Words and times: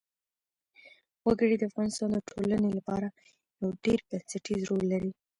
وګړي 1.27 1.55
د 1.57 1.63
افغانستان 1.69 2.09
د 2.13 2.17
ټولنې 2.29 2.69
لپاره 2.77 3.07
یو 3.61 3.69
ډېر 3.85 3.99
بنسټيز 4.09 4.59
رول 4.69 4.83
لري. 4.93 5.11